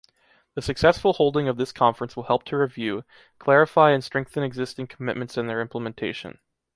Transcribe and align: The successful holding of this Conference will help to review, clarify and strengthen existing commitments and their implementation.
The 0.55 0.63
successful 0.63 1.13
holding 1.13 1.47
of 1.47 1.57
this 1.57 1.71
Conference 1.71 2.15
will 2.15 2.23
help 2.23 2.43
to 2.45 2.57
review, 2.57 3.03
clarify 3.37 3.91
and 3.91 4.03
strengthen 4.03 4.41
existing 4.41 4.87
commitments 4.87 5.37
and 5.37 5.47
their 5.47 5.61
implementation. 5.61 6.39